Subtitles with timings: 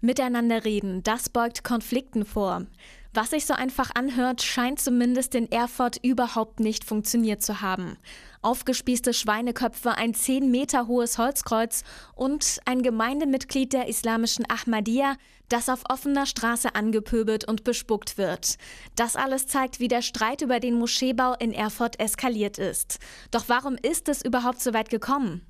[0.00, 2.66] Miteinander reden, das beugt Konflikten vor.
[3.14, 7.96] Was sich so einfach anhört, scheint zumindest in Erfurt überhaupt nicht funktioniert zu haben.
[8.40, 11.82] Aufgespießte Schweineköpfe, ein 10 Meter hohes Holzkreuz
[12.14, 15.16] und ein Gemeindemitglied der islamischen Ahmadiyya,
[15.48, 18.56] das auf offener Straße angepöbelt und bespuckt wird.
[18.94, 22.98] Das alles zeigt, wie der Streit über den Moscheebau in Erfurt eskaliert ist.
[23.32, 25.42] Doch warum ist es überhaupt so weit gekommen?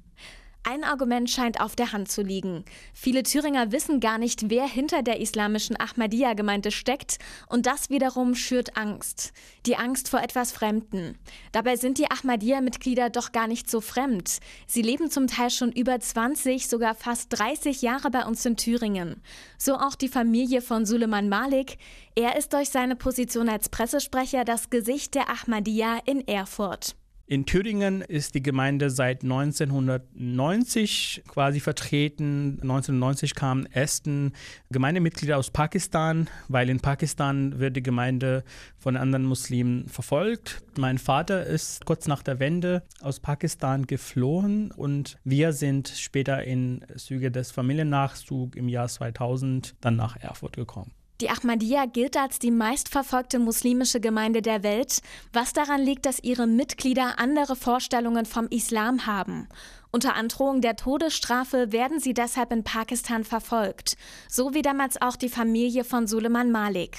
[0.64, 2.64] Ein Argument scheint auf der Hand zu liegen.
[2.93, 8.77] Viele Thüringer wissen gar nicht, wer hinter der islamischen Ahmadiyya-Gemeinde steckt und das wiederum schürt
[8.77, 9.33] Angst.
[9.64, 11.16] Die Angst vor etwas Fremden.
[11.52, 14.41] Dabei sind die Ahmadiyya-Mitglieder doch gar nicht so fremd.
[14.66, 19.22] Sie leben zum Teil schon über 20, sogar fast 30 Jahre bei uns in Thüringen.
[19.56, 21.78] So auch die Familie von Suleiman Malik.
[22.14, 26.95] Er ist durch seine Position als Pressesprecher das Gesicht der Ahmadiyya in Erfurt.
[27.30, 32.59] In Thüringen ist die Gemeinde seit 1990 quasi vertreten.
[32.62, 34.32] 1990 kamen ersten
[34.70, 38.44] Gemeindemitglieder aus Pakistan, weil in Pakistan wird die Gemeinde
[38.78, 40.62] von anderen Muslimen verfolgt.
[40.78, 46.81] Mein Vater ist kurz nach der Wende aus Pakistan geflohen und wir sind später in
[46.97, 50.92] Züge des Familiennachzugs im Jahr 2000 dann nach Erfurt gekommen.
[51.20, 55.00] Die Ahmadiyya gilt als die meistverfolgte muslimische Gemeinde der Welt,
[55.33, 59.48] was daran liegt, dass ihre Mitglieder andere Vorstellungen vom Islam haben.
[59.91, 63.97] Unter Androhung der Todesstrafe werden sie deshalb in Pakistan verfolgt,
[64.28, 66.98] so wie damals auch die Familie von Suleiman Malik.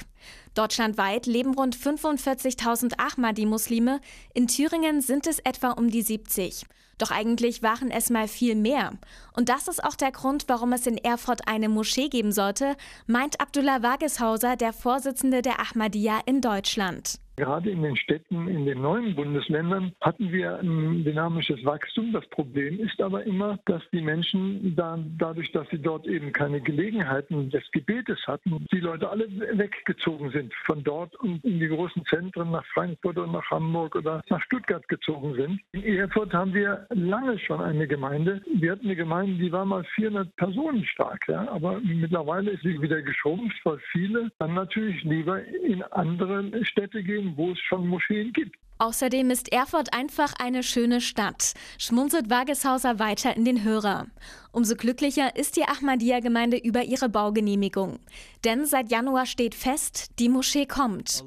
[0.55, 4.01] Deutschlandweit leben rund 45.000 Ahmadi-Muslime,
[4.33, 6.65] in Thüringen sind es etwa um die 70.
[6.97, 8.91] Doch eigentlich waren es mal viel mehr.
[9.33, 12.75] Und das ist auch der Grund, warum es in Erfurt eine Moschee geben sollte,
[13.07, 17.19] meint Abdullah Wageshauser, der Vorsitzende der Ahmadiyya in Deutschland.
[17.39, 22.11] Gerade in den Städten, in den neuen Bundesländern hatten wir ein dynamisches Wachstum.
[22.11, 26.59] Das Problem ist aber immer, dass die Menschen dann, dadurch, dass sie dort eben keine
[26.59, 32.03] Gelegenheiten des Gebetes hatten, die Leute alle weggezogen sind von dort und in die großen
[32.09, 35.61] Zentren nach Frankfurt oder nach Hamburg oder nach Stuttgart gezogen sind.
[35.71, 38.41] In Erfurt haben wir lange schon eine Gemeinde.
[38.53, 42.81] Wir hatten eine Gemeinde, die war mal 400 Personen stark, ja, aber mittlerweile ist sie
[42.81, 48.33] wieder geschrumpft, weil viele dann natürlich lieber in andere Städte gehen, wo es schon Moscheen
[48.33, 48.55] gibt.
[48.81, 54.07] Außerdem ist Erfurt einfach eine schöne Stadt, schmunzelt Wageshauser weiter in den Hörer.
[54.53, 57.99] Umso glücklicher ist die Ahmadiyya-Gemeinde über ihre Baugenehmigung.
[58.45, 61.25] Denn seit Januar steht fest, die Moschee kommt.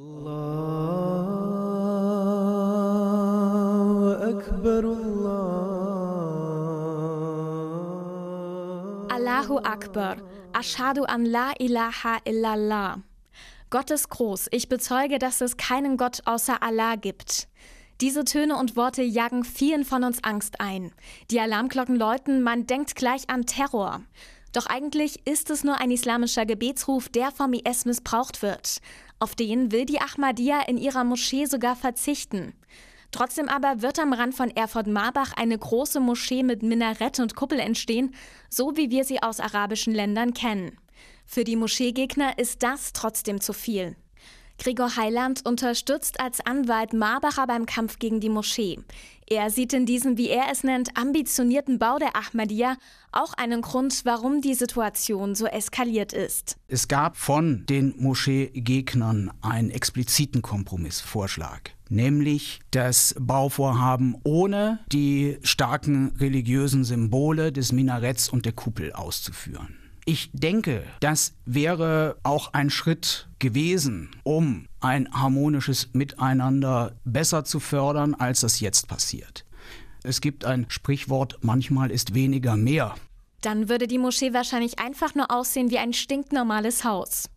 [9.11, 10.17] Allahu Akbar.
[10.55, 13.03] Ashadu an la ilaha illallah.
[13.73, 17.49] Gott ist groß, ich bezeuge, dass es keinen Gott außer Allah gibt.
[18.03, 20.93] Diese Töne und Worte jagen vielen von uns Angst ein.
[21.31, 24.03] Die Alarmglocken läuten, man denkt gleich an Terror.
[24.53, 28.83] Doch eigentlich ist es nur ein islamischer Gebetsruf, der vom IS missbraucht wird.
[29.19, 32.53] Auf den will die Ahmadiyya in ihrer Moschee sogar verzichten.
[33.11, 38.15] Trotzdem aber wird am Rand von Erfurt-Marbach eine große Moschee mit Minarett und Kuppel entstehen,
[38.51, 40.77] so wie wir sie aus arabischen Ländern kennen.
[41.25, 43.97] Für die Moscheegegner ist das trotzdem zu viel.
[44.59, 48.79] Gregor Heiland unterstützt als Anwalt Marbacher beim Kampf gegen die Moschee.
[49.27, 52.77] Er sieht in diesem, wie er es nennt, ambitionierten Bau der Ahmadiyya
[53.13, 56.59] auch einen Grund, warum die Situation so eskaliert ist.
[56.69, 66.85] Es gab von den Moscheegegnern einen expliziten Kompromissvorschlag nämlich das Bauvorhaben ohne die starken religiösen
[66.85, 69.82] Symbole des Minaretts und der Kuppel auszuführen.
[70.05, 78.15] Ich denke, das wäre auch ein Schritt gewesen, um ein harmonisches Miteinander besser zu fördern,
[78.15, 79.45] als das jetzt passiert.
[80.03, 82.97] Es gibt ein Sprichwort, manchmal ist weniger mehr.
[83.43, 87.29] Dann würde die Moschee wahrscheinlich einfach nur aussehen wie ein stinknormales Haus.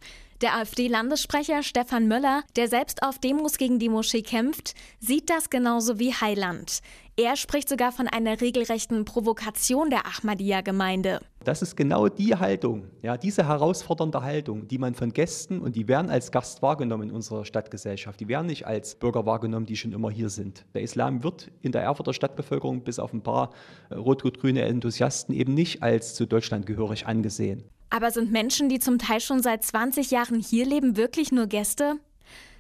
[0.42, 5.98] Der AfD-Landessprecher Stefan Möller, der selbst auf Demos gegen die Moschee kämpft, sieht das genauso
[5.98, 6.82] wie Heiland.
[7.18, 11.22] Er spricht sogar von einer regelrechten Provokation der Ahmadiyya-Gemeinde.
[11.46, 15.88] Das ist genau die Haltung, ja, diese herausfordernde Haltung, die man von Gästen und die
[15.88, 18.20] werden als Gast wahrgenommen in unserer Stadtgesellschaft.
[18.20, 20.66] Die werden nicht als Bürger wahrgenommen, die schon immer hier sind.
[20.74, 23.52] Der Islam wird in der Erfurter Stadtbevölkerung bis auf ein paar
[23.90, 27.64] äh, rot-rot-grüne Enthusiasten eben nicht als zu Deutschland gehörig angesehen.
[27.92, 31.98] Aber sind Menschen, die zum Teil schon seit 20 Jahren hier leben, wirklich nur Gäste?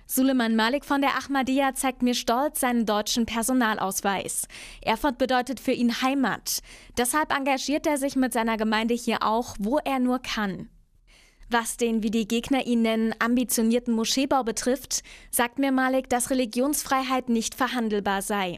[0.07, 4.47] Suleiman Malik von der Ahmadiyya zeigt mir stolz seinen deutschen Personalausweis.
[4.81, 6.59] Erfurt bedeutet für ihn Heimat.
[6.97, 10.69] Deshalb engagiert er sich mit seiner Gemeinde hier auch, wo er nur kann.
[11.49, 17.29] Was den, wie die Gegner ihn nennen, ambitionierten Moscheebau betrifft, sagt mir Malik, dass Religionsfreiheit
[17.29, 18.57] nicht verhandelbar sei.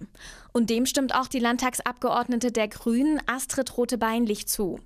[0.53, 4.79] Und dem stimmt auch die Landtagsabgeordnete der Grünen, Astrid Rote-Beinlich, zu.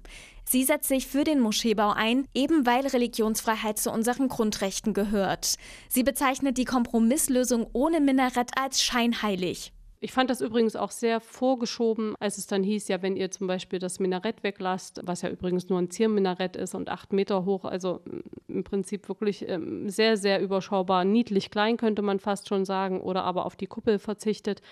[0.44, 5.56] Sie setzt sich für den Moscheebau ein, eben weil Religionsfreiheit zu unseren Grundrechten gehört.
[5.88, 9.72] Sie bezeichnet die Kompromisslösung ohne Minarett als scheinheilig.
[10.04, 13.46] Ich fand das übrigens auch sehr vorgeschoben, als es dann hieß, ja, wenn ihr zum
[13.46, 17.66] Beispiel das Minarett weglasst, was ja übrigens nur ein Zierminarett ist und acht Meter hoch,
[17.66, 18.02] also
[18.48, 23.24] im Prinzip wirklich ähm, sehr, sehr überschaubar, niedlich klein könnte man fast schon sagen, oder
[23.26, 24.64] aber auf die Kuppel verzichtet,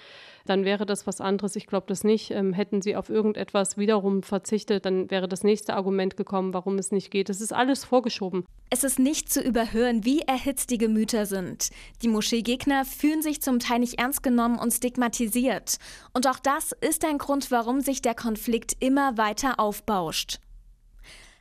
[0.50, 1.56] dann wäre das was anderes.
[1.56, 2.32] Ich glaube das nicht.
[2.32, 6.92] Ähm, hätten sie auf irgendetwas wiederum verzichtet, dann wäre das nächste Argument gekommen, warum es
[6.92, 7.30] nicht geht.
[7.30, 8.46] Es ist alles vorgeschoben.
[8.70, 11.70] Es ist nicht zu überhören, wie erhitzt die Gemüter sind.
[12.02, 15.78] Die Moscheegegner fühlen sich zum Teil nicht ernst genommen und stigmatisiert.
[16.14, 20.40] Und auch das ist ein Grund, warum sich der Konflikt immer weiter aufbauscht.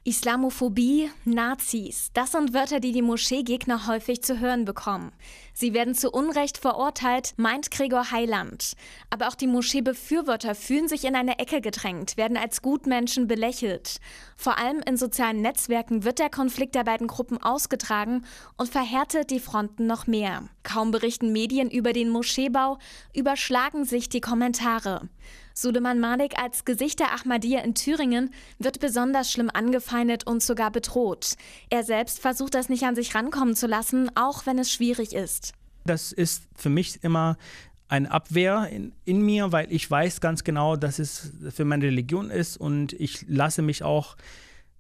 [0.09, 5.13] Islamophobie, Nazis, das sind Wörter, die die Moscheegegner häufig zu hören bekommen.
[5.53, 8.73] Sie werden zu Unrecht verurteilt, meint Gregor Heiland.
[9.11, 13.99] Aber auch die Moscheebefürworter fühlen sich in eine Ecke gedrängt, werden als Gutmenschen belächelt.
[14.35, 18.25] Vor allem in sozialen Netzwerken wird der Konflikt der beiden Gruppen ausgetragen
[18.57, 20.49] und verhärtet die Fronten noch mehr.
[20.69, 22.77] Kaum berichten Medien über den Moscheebau,
[23.15, 25.09] überschlagen sich die Kommentare.
[25.55, 31.37] Suleiman Malik als Gesicht der Ahmadiyya in Thüringen wird besonders schlimm angefeindet und sogar bedroht.
[31.71, 35.55] Er selbst versucht das nicht an sich rankommen zu lassen, auch wenn es schwierig ist.
[35.87, 37.39] Das ist für mich immer
[37.89, 42.29] eine Abwehr in, in, mir, weil ich weiß ganz genau, dass es für meine Religion
[42.29, 44.17] ist und ich lasse mich auch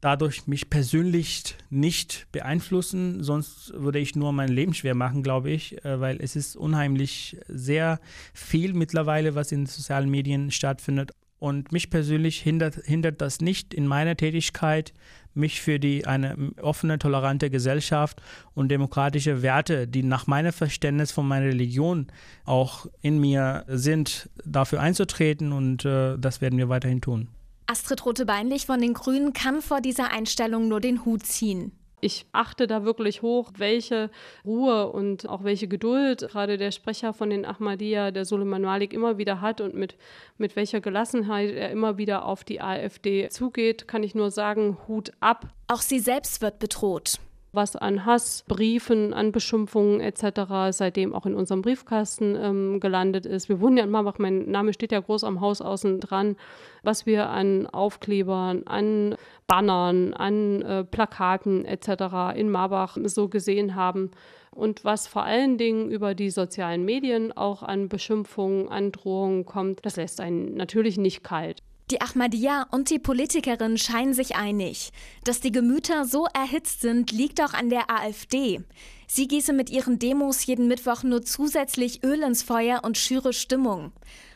[0.00, 5.84] dadurch mich persönlich nicht beeinflussen, sonst würde ich nur mein Leben schwer machen, glaube ich,
[5.84, 8.00] äh, weil es ist unheimlich sehr
[8.32, 11.12] viel mittlerweile, was in sozialen Medien stattfindet.
[11.40, 14.92] Und mich persönlich hindert, hindert das nicht in meiner Tätigkeit,
[15.34, 18.20] mich für die, eine offene, tolerante Gesellschaft
[18.54, 22.08] und demokratische Werte, die nach meinem Verständnis von meiner Religion
[22.44, 25.52] auch in mir sind, dafür einzutreten.
[25.52, 27.28] Und äh, das werden wir weiterhin tun.
[27.70, 31.72] Astrid Rote-Beinlich von den Grünen kann vor dieser Einstellung nur den Hut ziehen.
[32.00, 34.10] Ich achte da wirklich hoch, welche
[34.44, 39.18] Ruhe und auch welche Geduld gerade der Sprecher von den Ahmadiyya, der Suleiman Malik, immer
[39.18, 39.96] wieder hat und mit,
[40.38, 45.12] mit welcher Gelassenheit er immer wieder auf die AfD zugeht, kann ich nur sagen, Hut
[45.20, 45.48] ab.
[45.66, 47.18] Auch sie selbst wird bedroht
[47.52, 50.70] was an Hassbriefen, an Beschimpfungen etc.
[50.70, 53.48] seitdem auch in unserem Briefkasten ähm, gelandet ist.
[53.48, 56.36] Wir wohnen ja in Marbach, mein Name steht ja groß am Haus außen dran,
[56.82, 59.16] was wir an Aufklebern, an
[59.46, 62.36] Bannern, an äh, Plakaten etc.
[62.36, 64.10] in Marbach so gesehen haben
[64.50, 69.86] und was vor allen Dingen über die sozialen Medien auch an Beschimpfungen, an Drohungen kommt,
[69.86, 71.62] das lässt einen natürlich nicht kalt.
[71.90, 74.92] Die Ahmadiyya und die Politikerin scheinen sich einig.
[75.24, 78.60] Dass die Gemüter so erhitzt sind, liegt auch an der AfD.
[79.06, 83.92] Sie gieße mit ihren Demos jeden Mittwoch nur zusätzlich Öl ins Feuer und schüre Stimmung.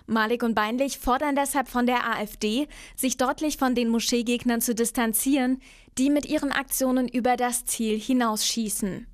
[0.06, 5.60] Malik und Beinlich fordern deshalb von der AfD, sich deutlich von den Moscheegegnern zu distanzieren,
[5.98, 9.06] die mit ihren Aktionen über das Ziel hinausschießen.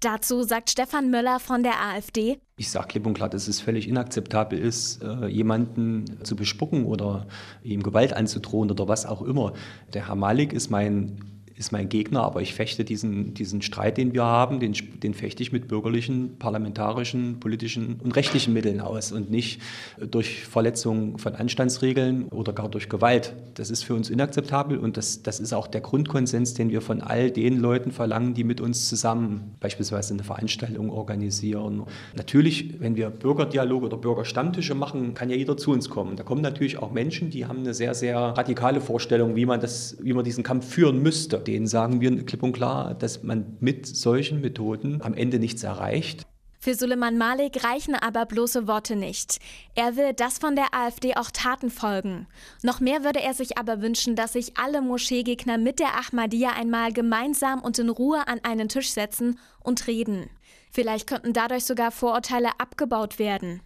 [0.00, 2.38] Dazu sagt Stefan Möller von der AfD.
[2.58, 7.26] Ich sage klipp und klar, dass es völlig inakzeptabel ist, äh, jemanden zu bespucken oder
[7.62, 9.52] ihm Gewalt anzudrohen oder was auch immer.
[9.94, 14.12] Der Herr Malik ist mein ist mein Gegner, aber ich fechte diesen, diesen Streit, den
[14.12, 19.30] wir haben, den, den fechte ich mit bürgerlichen, parlamentarischen, politischen und rechtlichen Mitteln aus und
[19.30, 19.62] nicht
[19.98, 23.34] durch Verletzung von Anstandsregeln oder gar durch Gewalt.
[23.54, 27.00] Das ist für uns inakzeptabel und das, das ist auch der Grundkonsens, den wir von
[27.00, 31.84] all den Leuten verlangen, die mit uns zusammen beispielsweise eine Veranstaltung organisieren.
[32.14, 36.16] Natürlich, wenn wir Bürgerdialoge oder Bürgerstammtische machen, kann ja jeder zu uns kommen.
[36.16, 39.96] Da kommen natürlich auch Menschen, die haben eine sehr, sehr radikale Vorstellung, wie man, das,
[40.02, 43.86] wie man diesen Kampf führen müsste denen sagen wir klipp und klar, dass man mit
[43.86, 46.26] solchen Methoden am Ende nichts erreicht.
[46.66, 49.38] Für Suleiman Malik reichen aber bloße Worte nicht.
[49.76, 52.26] Er will, dass von der AfD auch Taten folgen.
[52.64, 56.92] Noch mehr würde er sich aber wünschen, dass sich alle Moscheegegner mit der Ahmadiyya einmal
[56.92, 60.28] gemeinsam und in Ruhe an einen Tisch setzen und reden.
[60.70, 63.62] Vielleicht könnten dadurch sogar Vorurteile abgebaut werden.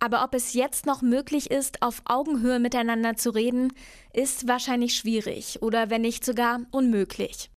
[0.00, 3.72] Aber ob es jetzt noch möglich ist, auf Augenhöhe miteinander zu reden,
[4.12, 7.50] ist wahrscheinlich schwierig oder wenn nicht sogar unmöglich.